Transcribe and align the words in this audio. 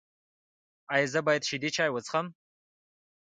ایا 0.93 1.07
زه 1.13 1.19
باید 1.27 1.47
شیدې 1.49 1.69
چای 1.75 1.89
وڅښم؟ 1.91 2.27